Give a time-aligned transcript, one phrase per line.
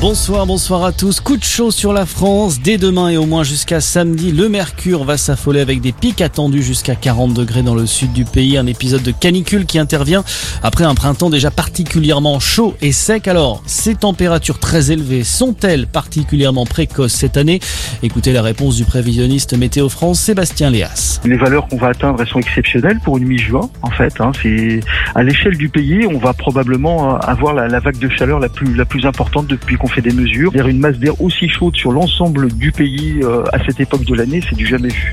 [0.00, 1.18] Bonsoir, bonsoir à tous.
[1.18, 2.60] Coup de chaud sur la France.
[2.60, 6.62] Dès demain et au moins jusqu'à samedi, le mercure va s'affoler avec des pics attendus
[6.62, 8.56] jusqu'à 40 degrés dans le sud du pays.
[8.56, 10.22] Un épisode de canicule qui intervient
[10.62, 13.26] après un printemps déjà particulièrement chaud et sec.
[13.26, 17.58] Alors, ces températures très élevées sont-elles particulièrement précoces cette année?
[18.04, 21.20] Écoutez la réponse du prévisionniste Météo France, Sébastien Léas.
[21.24, 24.20] Les valeurs qu'on va atteindre, sont exceptionnelles pour une mi-juin, en fait.
[24.20, 24.30] Hein.
[24.40, 24.78] C'est
[25.16, 28.76] à l'échelle du pays, on va probablement avoir la, la, vague de chaleur la plus
[28.76, 30.52] la plus importante depuis qu'on fait des mesures.
[30.52, 34.14] Dire une masse d'air aussi chaude sur l'ensemble du pays euh, à cette époque de
[34.14, 35.12] l'année, c'est du jamais vu.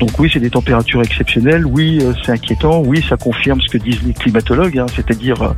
[0.00, 1.66] Donc oui, c'est des températures exceptionnelles.
[1.66, 2.82] Oui, euh, c'est inquiétant.
[2.84, 5.54] Oui, ça confirme ce que disent les climatologues, hein, c'est-à-dire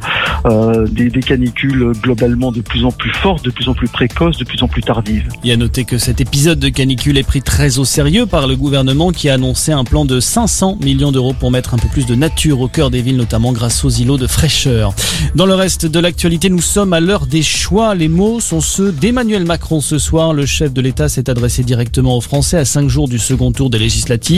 [0.46, 4.38] euh, des, des, canicules globalement de plus en plus fortes, de plus en plus précoces,
[4.38, 5.28] de plus en plus tardives.
[5.44, 8.48] Il y a noté que cet épisode de canicule est pris très au sérieux par
[8.48, 11.88] le gouvernement qui a annoncé un plan de 500 millions d'euros pour mettre un peu
[11.88, 14.92] plus de nature au cœur des villes, notamment grâce aux îlots de fraîcheur.
[15.36, 17.94] Dans le reste de l'actualité, nous sommes à l'heure des choix.
[17.94, 20.34] Les mots sont ceux d'Emmanuel Macron ce soir.
[20.34, 23.70] Le chef de l'État s'est adressé directement aux Français à cinq jours du second tour
[23.70, 24.31] des législatives.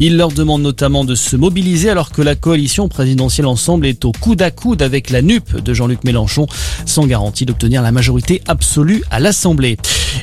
[0.00, 4.12] Il leur demande notamment de se mobiliser alors que la coalition présidentielle ensemble est au
[4.12, 6.46] coude à coude avec la NUP de Jean-Luc Mélenchon,
[6.86, 9.76] sans garantie d'obtenir la majorité absolue à l'Assemblée.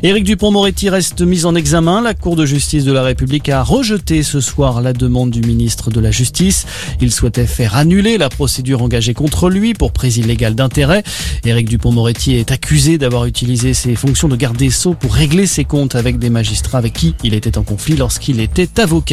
[0.04, 2.02] Éric Dupont-Moretti reste mis en examen.
[2.02, 5.90] La Cour de justice de la République a rejeté ce soir la demande du ministre
[5.90, 6.66] de la Justice.
[7.02, 11.04] Il souhaitait faire annuler la procédure engagée contre lui pour prise illégale d'intérêt.
[11.46, 15.64] Éric Dupont-Moretti est accusé d'avoir utilisé ses fonctions de garde des Sceaux pour régler ses
[15.64, 19.07] comptes avec des magistrats avec qui il était en conflit lorsqu'il était avocat.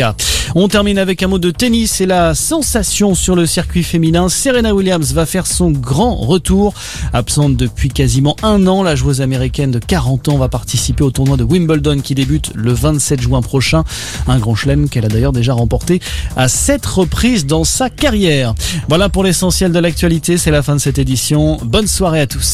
[0.56, 4.28] On termine avec un mot de tennis et la sensation sur le circuit féminin.
[4.28, 6.74] Serena Williams va faire son grand retour.
[7.12, 11.36] Absente depuis quasiment un an, la joueuse américaine de 40 ans va participer au tournoi
[11.36, 13.84] de Wimbledon qui débute le 27 juin prochain.
[14.26, 16.00] Un grand chelem qu'elle a d'ailleurs déjà remporté
[16.36, 18.54] à sept reprises dans sa carrière.
[18.88, 20.38] Voilà pour l'essentiel de l'actualité.
[20.38, 21.58] C'est la fin de cette édition.
[21.62, 22.52] Bonne soirée à tous.